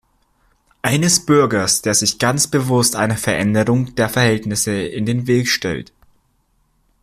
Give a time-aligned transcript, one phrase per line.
[0.81, 5.93] Eines Bürgers, der sich ganz bewusst einer Veränderung der Verhältnisse in den Weg stellt.